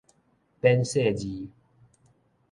[0.61, 1.47] 免細膩